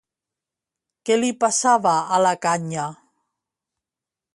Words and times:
Què 1.09 1.19
li 1.19 1.29
passava 1.45 1.95
a 2.19 2.25
la 2.27 2.35
canya? 2.49 2.89